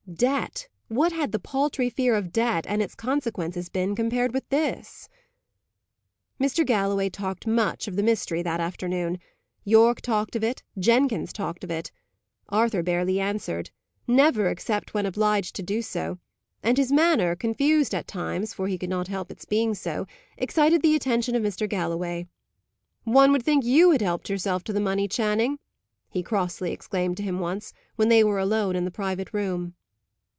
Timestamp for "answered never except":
13.21-14.93